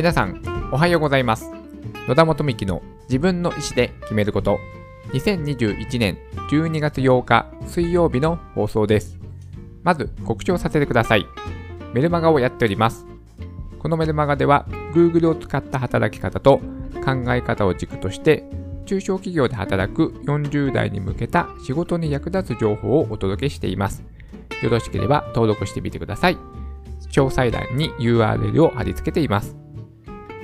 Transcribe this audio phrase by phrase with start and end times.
[0.00, 0.40] 皆さん、
[0.72, 1.50] おはようございます。
[2.08, 4.58] 野田元美の自分の意思で決めること、
[5.12, 6.16] 2021年
[6.50, 9.18] 12月8日水曜日の放送です。
[9.82, 11.26] まず告知をさせてください。
[11.92, 13.06] メルマガをやっております。
[13.78, 14.64] このメルマガでは
[14.94, 16.62] Google を使った働き方と
[17.04, 18.44] 考え方を軸として
[18.86, 24.02] 中小企業で働く40代に向けた仕事に役立つ情報をお届けしています。
[24.62, 26.38] よろしければ登録してみてください。
[27.10, 29.59] 詳細欄に URL を貼り付けています。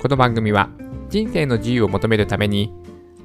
[0.07, 0.69] この番組は
[1.09, 2.71] 人生の自由を求めるために、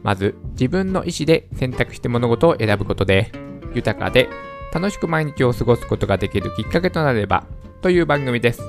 [0.02, 3.30] まず自分の意思で選択して物事を選ぶことで、
[3.72, 4.28] 豊かで
[4.74, 7.46] 楽しく毎日を過ごすことができるきっかけとなれば
[7.82, 8.62] という番組です。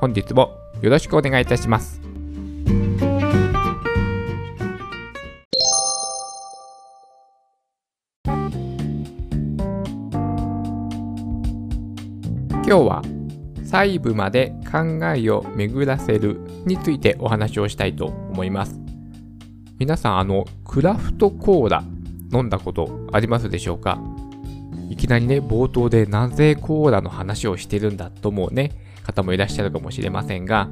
[0.00, 2.00] 本日もよろしくお願いいたします。
[12.64, 13.19] 今日は
[13.70, 18.80] 細部まで考えを巡らせるについてお話をしたいと思います。
[19.78, 21.84] 皆さん、あの、クラフトコーラ
[22.32, 24.00] 飲んだことありますでしょうか？
[24.88, 28.72] いきなりね、冒頭でなぜコーラの話をしてるんだと思うね、
[29.04, 30.68] 方もいらっしゃるかもしれませんが、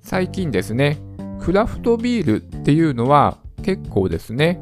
[0.00, 0.96] 最近ですね、
[1.40, 4.58] クラフトビールっていうのは結構ですね、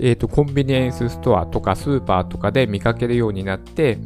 [0.00, 3.98] えっ、と、コンビニエンスストアとかスーパーとかで見かけるようになって、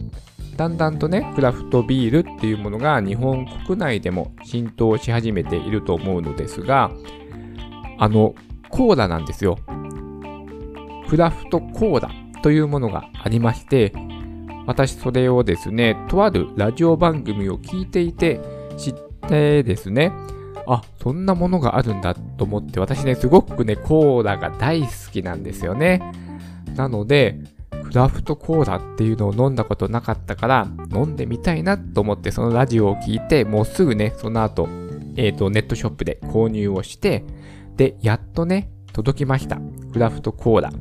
[0.56, 6.90] だんだんとね、クラフトビールっていうものが日本国内でも浸透し始めていると思うのですが、
[7.98, 8.34] あの、
[8.70, 9.58] コーラなんですよ。
[11.08, 12.10] クラフトコーラ
[12.42, 13.92] というものがありまして、
[14.66, 18.40] 私それをですね、とあるラジオ番組を聞いていて
[18.76, 18.94] 知っ
[19.28, 20.12] てですね、
[20.66, 26.12] あ、そんなものがあるんだと思って、私ね、すごくね、コーラが大好きなんですよね。
[26.74, 27.38] なので、
[27.86, 34.68] クラフトコーラっていうのを飲んだことなかったから、飲んでみたいなと思って、そのラジオを聞いて、もうすぐね、その後、
[35.16, 37.24] えっ、と、ネットショップで購入をして、
[37.76, 39.60] で、やっとね、届きました。
[39.92, 40.72] クラフトコーラ。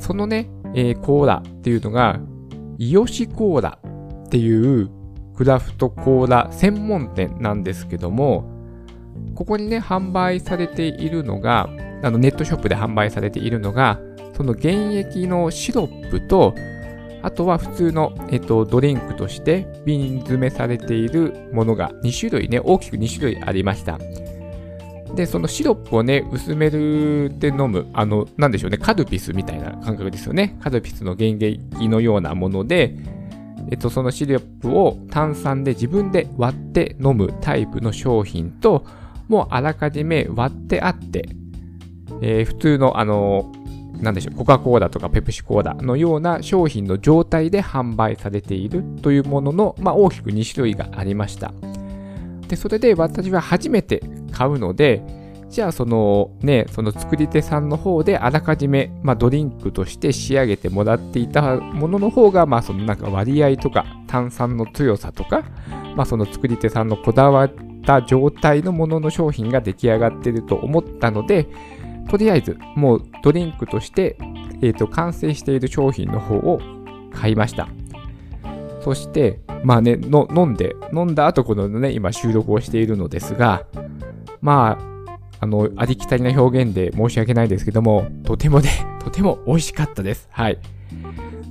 [0.00, 2.18] そのね、えーコーラっていうのが、
[2.78, 3.78] イヨシコーラ
[4.26, 4.90] っていう
[5.36, 8.44] クラフトコーラ専門店なんですけども、
[9.36, 11.70] ここにね、販売されているのが、
[12.02, 14.00] あのネットショップで販売されているのが、
[14.38, 16.54] その原液のシロップと、
[17.22, 23.98] あとは普通の、えっと、ドリンクとして瓶詰めされているものが2種類ね、大きく2種類ありました。
[25.16, 30.56] で、そのシロップをね、薄めるって飲む、あの、なんでしょうね、カルピスみたいな感覚ですよね。
[30.62, 32.94] カルピスの原液のようなもので、
[33.72, 38.84] えっと、そのシロップを炭酸で自分で割って飲むタイプの商品と、
[39.26, 41.28] もうあらかじめ割ってあって、
[42.22, 43.52] えー普通のあの
[44.00, 51.52] なんでしょう、コカ・コーラとかペプシコーラのような商品の状態で販売されているというものの、まあ、大きく2種類がありました。
[52.48, 55.02] で、それで私は初めて買うので、
[55.50, 65.44] じゃあそのね、その作り手さんの方であらかじめ、まあ、ドリンクとして仕上げてもらっていたものの方が、まあそのなんか割合とか炭酸の強さとか、
[65.96, 67.50] まあその作り手さんのこだわっ
[67.84, 71.48] た状態のものの商品が出来上がっていると思ったので、
[72.08, 74.16] とりあえずもうドリンクとして、
[74.62, 76.60] えー、と完成している商品の方を
[77.12, 77.68] 買いました。
[78.80, 83.66] そして、まあね、の飲んで、飲んだ後このね、今収録をしているのですが、
[84.40, 84.88] まあ、
[85.40, 88.70] あの、ありきたりな表現で申し訳ないですけども、とてもね、
[89.02, 90.28] とても美味しかったです。
[90.30, 90.58] はい。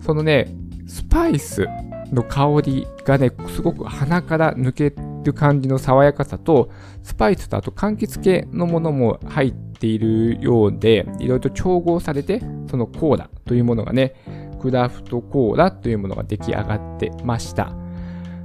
[0.01, 0.47] そのね、
[0.87, 1.67] スパイス
[2.11, 4.93] の香りがね、すごく鼻から抜け
[5.23, 6.69] る感じの爽やかさと、
[7.03, 14.13] スパイスとあと柑橘系のものも入ってているようで、いろいろと調合されて、そのコーラというものがね、
[14.61, 17.73] クラフトコーラというものが出来上がってました。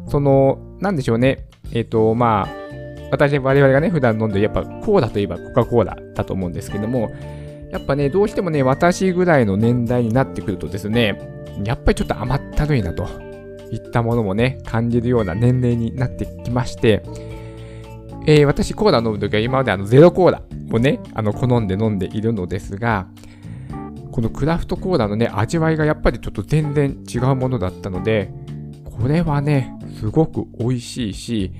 [0.06, 1.46] その、なんでしょうね。
[1.72, 2.62] えっ、と、まあ、
[3.10, 7.10] 私、我々がね、普段飲んでる、やっぱコーラといえばコカ・コーラだと思うんですけども、
[7.70, 11.18] やっぱね、どうしてもね、私ぐらいの年代になってくるとですね、
[11.64, 13.06] やっぱりちょっと甘ったるいなと
[13.70, 17.02] いったものもね、感じるような年齢になってきまして、
[18.26, 23.08] えー私コーラ飲むときは今まであのゼロコーラをね、あの好んで飲んでいるのですが、
[24.12, 28.30] このクラフトコーラのね、味わいがやっぱりちょっと全然違うものだったので、
[28.84, 31.52] これはね、すごく美味しいし、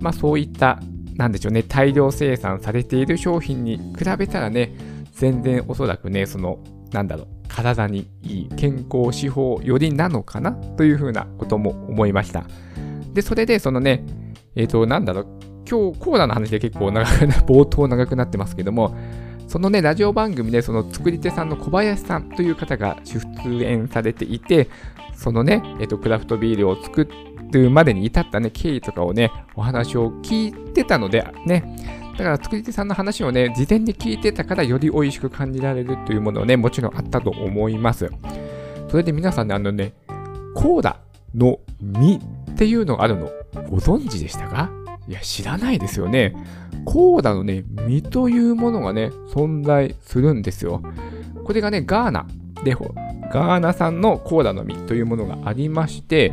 [0.00, 0.80] まあそういった、
[1.14, 4.76] なんでしょうね、大量生産されている商品に比べたらね、
[5.12, 6.58] 全然おそらくね、その、
[6.92, 12.44] なんだろう、体にいい健康志向よりなのかなというふうなことも思いました。
[13.14, 14.04] で、それでそのね、
[14.56, 18.94] えっ、と、なんだろう、今日コーラの話で結構長くな、冒頭長くなってますけども、
[19.48, 24.68] そのね、ラジオ番組でその作り手さんの小林さんという方が出演されていて、
[25.14, 27.08] そのね、えっ、と、クラフトビールを作
[27.52, 31.64] るまでに至ったね、経緯とかをね、お話を聞いてたので、ね、
[32.18, 38.10] だから作り手さんの話をね、事前に聞いてたからより美味しく感じられるというものをね、もちろんあったと思います。
[38.88, 39.92] それで皆さんね、あのね、
[40.54, 40.98] コーダ
[41.34, 42.20] の実
[42.52, 43.30] っていうのがあるの、
[43.68, 44.83] ご存知でしたか？
[45.08, 46.34] いや、知らないですよね。
[46.84, 50.82] コーダのね、実というものがね、存在するんですよ。
[51.44, 52.26] これがね、ガーナ
[52.64, 52.74] で、
[53.32, 56.32] ガーナ産のコーダの実というものがありまして、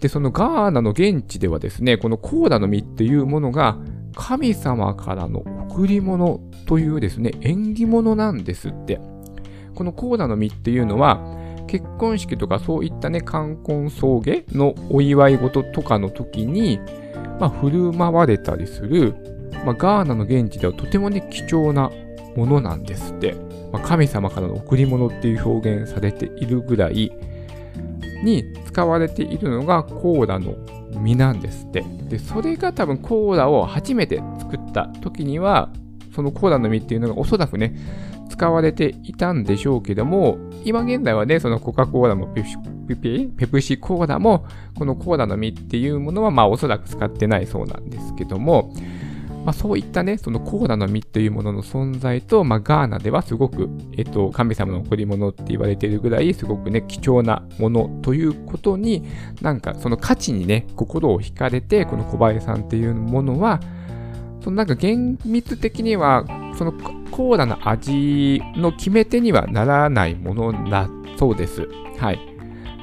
[0.00, 3.78] で、そのガーナの現地ではですね、このコーダの実っていうものが
[4.14, 9.00] 神様からの贈り物というですね、縁起物なんですって。
[9.74, 11.20] このコーダの実っていうのは、
[11.66, 16.78] 結婚式とかそういったね、冠婚葬儀のお祝い事とかの時に、
[17.38, 19.14] まあ、振る舞われたりする、
[19.64, 21.90] まあ、ガーナの現地ではとてもね、貴重な
[22.36, 23.34] ものなんですって。
[23.72, 27.10] まあ、神様からの贈り物っていう表現されているぐらい
[28.22, 30.54] に使われているのがコーダの
[31.00, 31.82] 実なんですって。
[32.08, 35.70] で、それが多分コーラを初めて作った時には、
[36.14, 37.74] そのコーラの実っていうのがおそらくね、
[38.32, 42.42] 使われていたんでしょうけども、今現在はね、そのコカ・コーラもペ
[43.46, 44.46] プシコーラも、
[44.78, 48.72] このコーラの実っていうものは、まあおそらく使ってないそうなんですけども、
[49.44, 53.68] まあ、そういったね、そのコーラの実というものの存在と、まあ、ガーナではすごく、
[53.98, 59.04] えっと、神様の贈り物って言われているぐらい、すごくね、貴重なものということに、
[59.40, 63.60] なんかその価値にね、心を惹かれて、この小林さんっていうものは、
[64.42, 66.24] そのなんか厳密的には、
[66.62, 66.72] その
[67.10, 70.88] コーラの味の決め手にはならないものだ
[71.18, 71.68] そうです。
[71.98, 72.20] はい。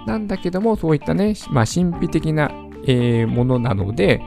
[0.05, 2.51] なんだけども、そういったね、まあ、神秘的な、
[2.83, 4.21] えー、ものなので、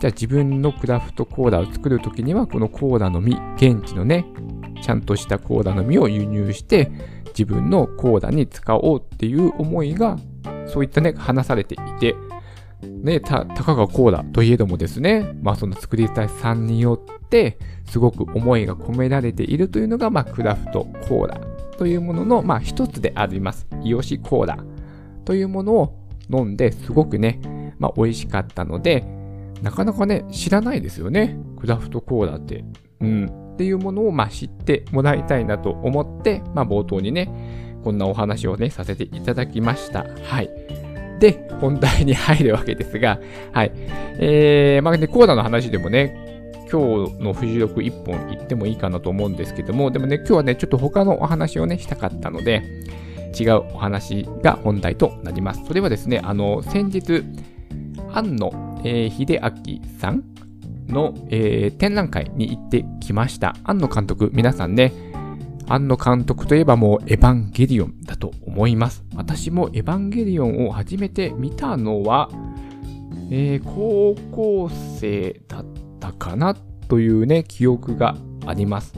[0.00, 4.24] じゃあ自分のクラフトコーラを作るときには、このコーラの実、現地のね、
[4.82, 6.90] ちゃんとしたコーラの実を輸入して、
[7.26, 10.16] 自分のコーラに使おうっていう思いが、
[10.66, 12.14] そういったね、話されていて、
[12.84, 21.40] ね、た、たかがコーラといえどもですね、まあその作り手さんによって、すごく思いが込められているというのが、まあクラフトコーラ
[21.78, 23.66] というものの、まあ一つであります。
[23.82, 24.58] イオシコーラ
[25.24, 25.98] というものを
[26.30, 29.04] 飲んですごくね、まあ美味しかったので、
[29.62, 31.38] なかなかね、知らないですよね。
[31.58, 32.64] クラフトコーラって。
[33.00, 33.44] うん。
[33.54, 40.04] っていうものを、まあ、知ってもらいたいなと思って、まあ、冒頭にね、こんなお話をね、させていただきました。
[40.22, 40.83] はい。
[41.20, 43.20] で、本題に入るわけですが、
[43.52, 43.72] はい。
[44.18, 46.16] えー、まあね、コーラの話でもね、
[46.70, 52.62] 今日のフジロク1本言ってもいいかなと思うんですけども、でもね、今日はね、ちょっと他のお話をね、したかったので、
[53.38, 55.64] 違うお話が本題となります。
[55.66, 57.24] それはですね、あの、先日、
[58.12, 60.22] 庵野えー、秀明さん
[60.88, 63.56] の、えー、展覧会に行ってきました。
[63.64, 64.92] 庵野監督、皆さんね、
[65.68, 69.04] 庵野監督といえばもうエヴァンゲリオンだと思います。
[69.14, 72.28] 私もエヴァンゲリオンを初めて見たのは、
[73.30, 75.64] えー、高校生だっ
[76.00, 78.16] たかなというね、記憶が
[78.46, 78.94] あります。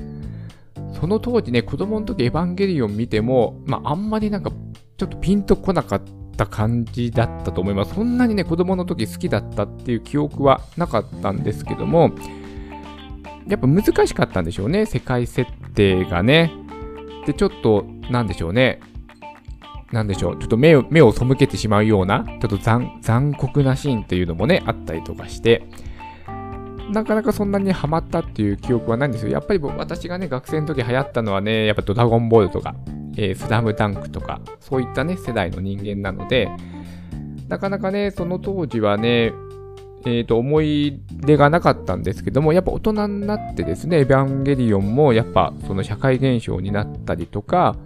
[1.01, 4.51] その当時ね、子供の時エヴァンゲリオン見ても、まあ、あんまりなんか、
[4.97, 7.95] ちょっとピンとこなかったった感じだったと思います。
[7.95, 12.13] そんなにね、子供の時好きだったっていう記憶はなかったんですけども、
[13.49, 16.53] やっぱ難しかったんでしょうね、世界設定がね。
[17.27, 18.81] で、ちょっと、なんでしょうね。
[19.93, 25.67] なんでしょう、ちょっと目を目を背けてしまうような、ちょっと残酷なシーンっていうのもね、あったりとかして、
[26.91, 29.33] なかなかそんなにハマったっていう記憶はないんですよ。
[29.33, 32.75] やっぱり私がね、学生の時流行ったのはね、やっぱドラゴンボールとか、
[33.17, 36.49] えー、スラムダンクとか、そういったね、世代の人間なので、
[37.49, 39.33] なかなかね、その当時はね、
[40.07, 47.77] え、ー、と、思い出がなかったんですけども、やっぱ大人になってですね、エヴァンゲリオンもやっぱその社会現象になったりとか、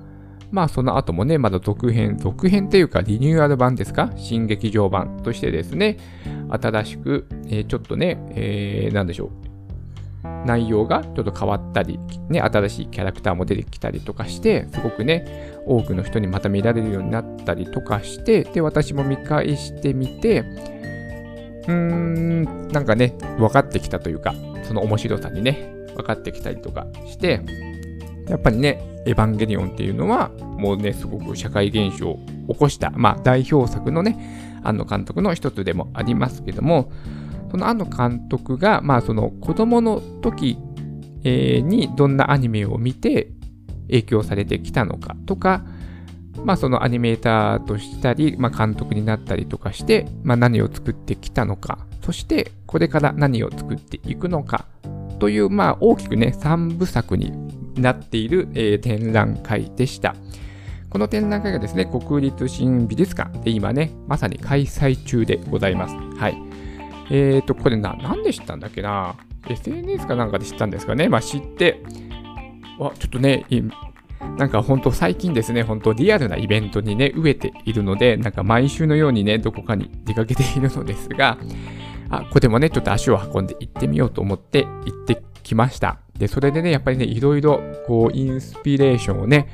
[0.51, 4.13] まあその後もね、まだ続編、続編っていうかリニューアル版ですか？
[4.17, 5.97] 新劇場版としてですね、
[6.51, 9.31] 新しく、えー、ちょっとね、えー、なんでしょ
[10.25, 11.99] う、内容がちょっと変わったり、
[12.29, 20.45] ね、新しいキャラクターも出てきたりとかして、すごくね、多くの人にまた見られるようになったりとかして、で、私も見返してみて、
[21.67, 27.41] うーん、なんかね、分かってきたというか、その面白さにね、分かってきたりとかして、
[28.29, 36.93] やっぱりね、エヴァンゲリオンっていうのは、もうね、すごく社会現象を起こした、まあ、代表作のね、庵野監督の一つでもありますけども、
[37.51, 40.59] その庵野監督が、まあ、その子供の時、
[41.25, 43.33] えー、にどんなアニメを見て
[43.89, 45.65] 影響されてきたのかとか、
[46.45, 54.67] まあ、そのアニメーターとしたり、まあ、監督になったりとかして、まあ、何を作ってきたのか、そしてこれから何を作っていくのか
[55.19, 57.33] という、まあ、大きくね、3部作に
[57.75, 60.15] なっている、えー、展覧会でした。
[60.89, 65.95] この展覧会がですね、国立新美術館で今ね、まさに開催中でございます。
[65.95, 66.37] はい。
[67.11, 69.15] えーと、これな、なんで知ったんだっけな
[69.49, 71.09] ？SNS かなんかで知ったんですかね？
[71.09, 71.81] まあ知って、
[72.79, 73.47] わ、ちょっとね、
[74.37, 81.39] なんか本当最近ですね、本当リアルなイベントにね、飢えているので、なんか毎週のようにね、どこかに出かけているのですが、
[82.11, 85.99] あ、ここでもね、ちょっと足を運んで行ってみようと思って行ってきました。
[86.19, 89.49] で、それでね、やっぱりね、いろいろ、こう、インスピレーションをね、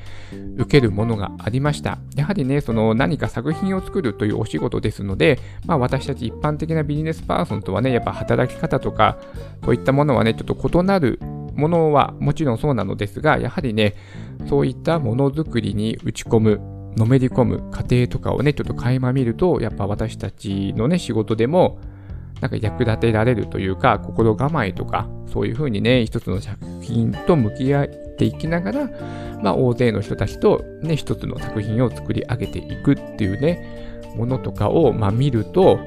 [0.56, 1.99] 受けるものがありました。
[2.16, 9.16] やはりね、その何か作品を作るというお仕事ですので、まあ私たち一般的なビジネスパーソンとはね、やっぱ働き方とか、
[9.64, 11.20] そういったものはね、ちょっと異なる
[11.54, 13.94] ものはもちろんそうなのですが、やはりね、
[14.48, 16.60] そういったものづくりに打ち込む、
[16.96, 21.78] のめり込む過程とかをね、ちょっと垣間見ると、やっぱ私たちのね、仕事でも、
[22.40, 27.88] なんか役立てられるというか、心構えとか、そういうふうにね、一つの作品と向き合っ
[28.18, 28.90] ていきながら、
[29.42, 35.78] まあ、大勢の人たちとね、一つの作品を作り上げていくっていうね、ものとかを、まあ、見ると、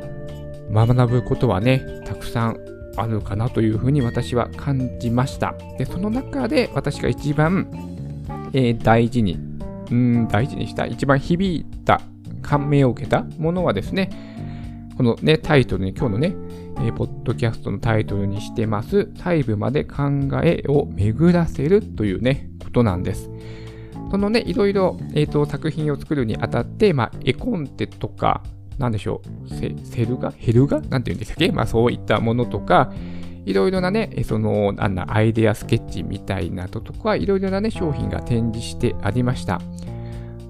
[0.71, 2.57] 学ぶことはね、たくさん
[2.95, 5.55] あるかなというふうに私は感じました。
[5.77, 7.67] で、その中で私が一番、
[8.53, 9.37] えー、大事に、
[9.91, 12.01] うん、大事にした、一番響いた、
[12.41, 14.09] 感銘を受けたものはですね、
[14.97, 16.35] このね、タイトルに、今日のね、
[16.77, 20.03] えー、ポッドキャストのタイトルにしてます、細部まで考
[20.43, 23.29] えを巡らせるというね、ことなんです。
[24.11, 28.41] そのね、いろいろ、えーと、作品を作るにあたって、まあ、絵コンテとか、
[28.77, 31.51] なんでしょう、セセルガヘルガなんて言うんでしたっけ？
[31.51, 32.91] まあ、そういったものとか、
[33.49, 39.59] いろいろなね、その、あんなアイデアスケッチみたいなととか、いろいろなね、商品が展示してありました。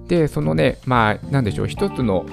[0.10, 2.26] で、そのね、まあ、なんでしょう、一つの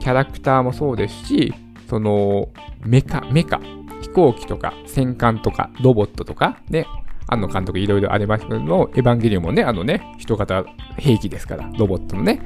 [0.00, 1.52] キャラクターもそうですし、
[1.90, 2.48] その、
[2.86, 3.60] メカ、メカ、
[4.00, 6.86] 飛行機とか戦艦とかロボットとか、ね、
[7.26, 10.64] 庵野監督いろいろありますけども、エヴァンゲリオンもね、あのね、人型
[10.96, 12.40] 兵器ですから、ロボットのね、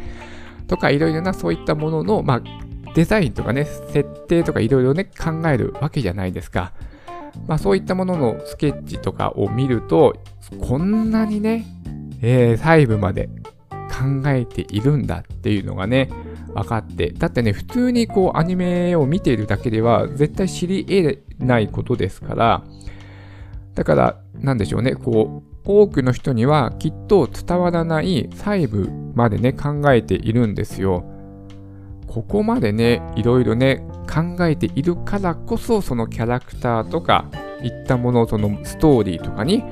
[0.67, 2.43] とかいろいろなそういったものの、まあ、
[2.95, 6.73] デザインとかね、設定とかいろいろね、考えるわけじゃないですか。
[7.47, 10.15] まあそういったもののスケッチとかを見ると、
[10.61, 11.67] こんなにね、
[12.21, 13.29] えー、細部まで
[13.71, 16.11] 考えているんだっていうのがね、
[16.55, 17.11] 分かって。
[17.13, 22.65] だってね、普通にこうアニメを見ているだけでは絶対知り得ないことですから、
[23.75, 31.05] だから、なんでしょうね、こう、多くの人にはきっと伝わらない細部までね、考えているんですよ。
[32.07, 37.31] ここまでね、いろいろね、考えているからこそ、そのキャラクターとか、
[37.63, 39.65] いったもの、そのストーリーとかに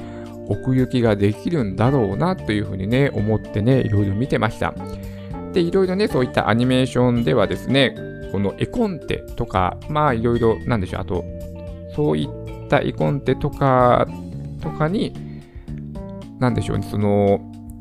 [0.49, 4.75] 奥行きができるんだろうなというふうにね、思ってね、いろいろ見てました。
[5.53, 7.95] で、いろいろね、そういったアニメーションではですね、
[8.33, 11.25] この絵コンテとか、まあいろいろ、なんでしょう、あと、
[11.95, 14.07] そういった絵コンテとか、
[14.61, 15.15] とかに、
[16.39, 17.41] なんでしょうね、その、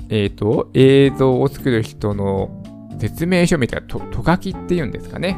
[0.10, 2.50] えっ、ー、と、映像を作る人の
[3.00, 5.38] 説明書みたいな、と、と書きっていうんですかね。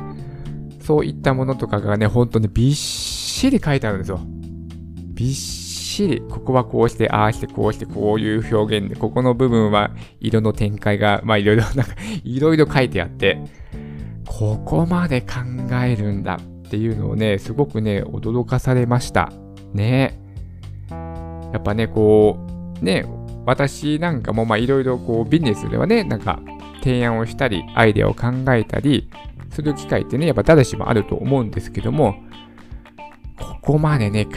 [0.81, 4.19] そういったものとかがね、ほんとね、びっしり書いてあるんですよ。
[5.13, 11.85] びっしりしり、ここはこうして、ああして、こうして、こういう表現で、ここの部分は色の展開が、まあいろいろ、なんか、
[12.23, 13.39] いろいろ書いてあって、
[14.25, 15.27] ここまで考
[15.83, 19.31] えるんだっていうのをね、すごくね、驚かされました。
[19.73, 20.19] ね。
[20.89, 22.37] やっぱね、こ
[22.81, 23.05] う、ね、
[23.45, 26.39] 私なんかもまあいろいろこうビジネスではね、なんか
[26.83, 29.09] 提案をしたり、アイデアを考えたり
[29.51, 32.15] する機会ってね、やっぱ誰しもあると思うんですけども、
[33.39, 34.31] ここまでね、考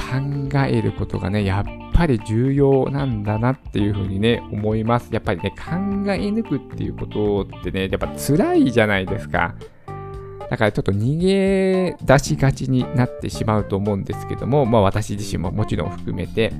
[0.66, 5.08] えることがね、やっぱり重要なんだなっていうふうにね、思います。
[5.12, 9.54] やっぱりね、考え抜くっていうことってね、やっぱ辛いじゃないですか。
[10.50, 16.52] だからちょっと逃げ出しがちになってしまうと思うんですけども、まあ私自身ももちろん含めて、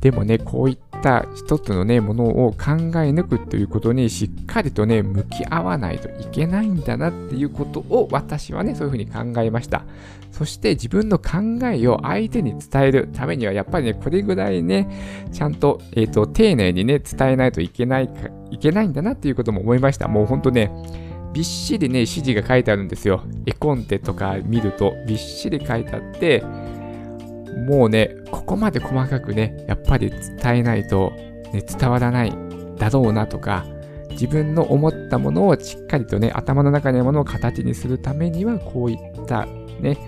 [0.00, 9.84] でもね、こういった一つのね、ものを考え抜くということにしっかりとね、向き合わないといけないんだなっていうことを私はね、そういうふうに考えました。
[10.30, 14.88] そして自分の考えを相手に伝えるためには、やっぱりね、これぐらいね、
[15.32, 18.14] ちゃんと、えっ、ー、と、丁寧にね、伝えないといけないか、
[18.50, 20.08] いけないんだなっていうことも思いました。
[20.08, 20.70] もうほんとね、
[21.32, 23.22] びっしりね、指示が書いてあるんですよ。
[23.46, 26.42] 絵コンテとか見ると、びっしり書いてあって、
[27.66, 31.12] もうね、ここまで細かくね、やっぱり伝えないと、
[31.52, 32.32] ね、伝わらない
[32.76, 33.66] だろうなとか、
[34.10, 39.46] 自分の思ったものをしっかりとね、頭の中にあるものを形にするためには、こういった
[39.80, 39.98] ね、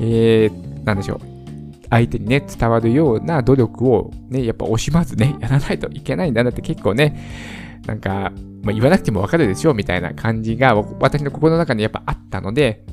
[0.00, 1.20] えー、なんでしょう、
[1.90, 7.18] 相手にね、伝わるような努力をね、やっぱ惜しまずね、やらないといけないんだなって結構ね、
[7.86, 12.84] なんか、まあ、言わなくてもわかるでしょみたいな感じが私の心の中にやっぱあったので、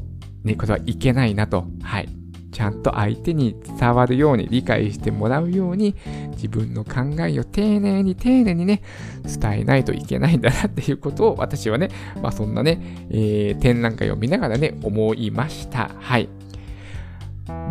[0.43, 2.09] ね、これはいけないなと、はい、
[2.55, 5.93] ちゃんと相手に伝わるように理解してもらうように
[6.31, 8.81] 自分の考えを丁寧に丁寧にね
[9.25, 11.89] 伝えないといけないんだなっていうことを私はね、
[12.21, 15.91] まあそんなね、えー、展覧会を見ながらね思いました。
[15.99, 16.29] はい。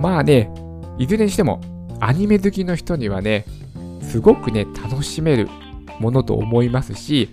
[0.03, 0.51] まあね、
[0.99, 1.63] いずれにしても
[2.01, 3.47] アニメ好きの人にはね、
[4.03, 5.49] すごくね、楽しめる
[5.99, 7.31] ものと思いますし、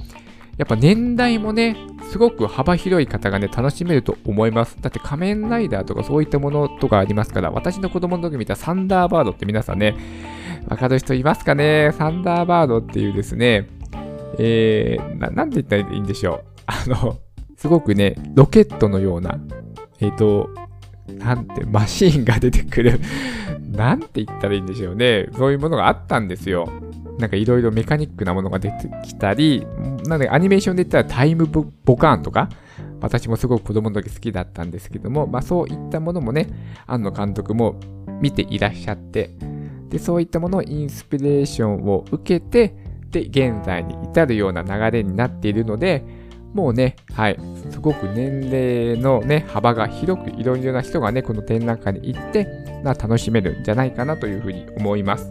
[0.56, 1.76] やっぱ年代もね、
[2.12, 4.76] すごく幅広い方がね、楽しめると思います。
[4.82, 9.96] だって仮面ライダーとかそういったものとかありますから、私の子供の時見たサンダーバードって皆さんね、
[10.68, 11.94] わかる人いますかね？
[11.94, 13.70] サンダーバードっていうですね、
[14.38, 16.44] えー、ななんて言ったらいいんでしょう。
[16.66, 17.18] あの、
[17.56, 19.40] すごくね、ロケットのような、
[20.02, 20.50] えっ、ー、と、
[21.08, 23.00] なんて、マシーンが出てくる
[23.72, 25.30] なんて言ったらいいんでしょうね。
[25.38, 26.68] そういうものがあったんですよ。
[27.18, 29.66] なんかいろいろメカニックなものが出てきたり、
[30.06, 31.64] なんでアニメーションで言ったらタイムボ
[31.98, 32.50] カーンとか、
[33.00, 36.48] 私もすごく子供の時好きだったんですけども、まあそういったものもね、
[36.88, 37.80] 庵野監督も
[38.22, 39.30] 見ていらっしゃって、
[39.90, 42.76] で、そういったものをインスピレーションを受けて、
[43.12, 46.04] で、現在に至るような流れになっているので、
[46.54, 47.38] もうね、はい、
[47.72, 52.48] すごく年齢のね、幅が広くいろいろな人がね、この展覧会に行って、
[52.84, 55.30] 楽しめるんじゃないかなというふうに思います。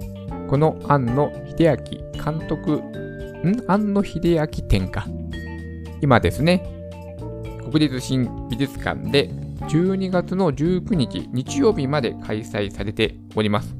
[0.50, 1.78] この庵野秀
[2.18, 3.62] 明監督、ん？
[3.68, 5.06] 庵野秀明展か。
[6.00, 6.66] 今ですね、
[7.70, 9.30] 国立新美術館で
[9.68, 13.76] 12月の19日日曜日まで開催されております。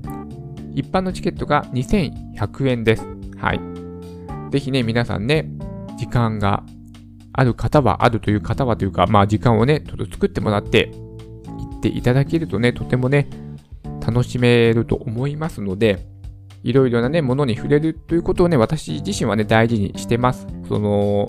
[0.72, 3.04] 一般のチケットが2100円です。
[3.36, 3.60] はい。
[4.52, 5.50] ぜひね、皆さんね、
[5.98, 6.62] 時間が
[7.32, 13.28] ある方は、あるという方はというか、まあ時間をね、ちょっと作ってもらって、行っていただけるとね、とてもね、
[14.06, 16.06] 楽しめると思いますので、
[16.62, 20.46] いろいろなね、ものに触れるということをね、私自身はね、大事にしてます。
[20.68, 21.28] その、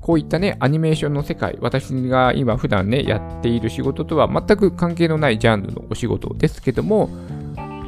[0.00, 7.10] こういったね、アニメーションの世界、私が今普段ね、やっている仕事とは全く関係のないジャンルのお仕事ですけども、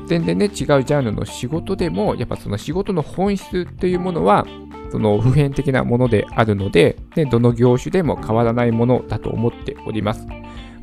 [0.06, 4.46] 全然ね、違うジャンルの仕事でも、やっぱその仕事の本質というものは、
[4.90, 10.26] その普遍的なものであるので、ね、どの業種でも変わらないものだと思っております。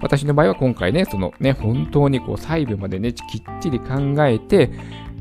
[0.01, 4.71] 私の場合は今回ね、そのね、本当にこう細部までね、きっちり考えて、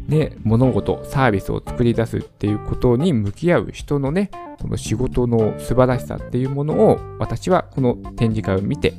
[0.07, 8.95] ね、物事、サービスを作り出すっていうことに向き合う人のね、その仕事の素晴らしさっていうものを私はこの展示会を見て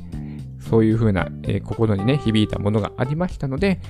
[0.68, 3.80] そういうふうな、えー、心にね、響いたものがありましたので、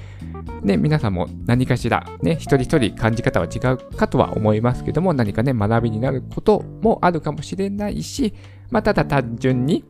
[0.62, 8.32] ね、皆さんも何かしら、ね、一人一人感じ方は違うかとは思いますけども、何かね、学びになることもあるかもしれないし、
[8.70, 9.84] まあ、ただ単純に、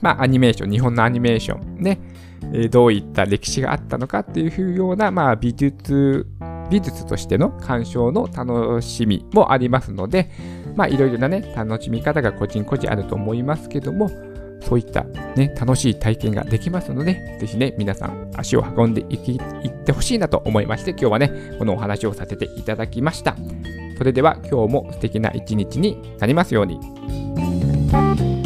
[0.00, 1.98] まあ、アニメーション、日本のアニメーション、ね、
[2.70, 6.26] どういった歴史があったのかっていうような、まあ、美術、
[6.70, 10.30] 美術としての鑑賞の楽しみもありますので、
[10.76, 14.10] まあ、いろいろなね、楽しみ方が個人個人あると思いますけども、
[14.60, 15.04] そういった
[15.36, 23.36] ね、楽しい体験ができますので、ぜひね、皆さん足を運んでいきいってほしいなと思いまして、今日はね、このお話をさせていただきました。
[23.96, 28.37] それでは今日も素敵な一日になりますように。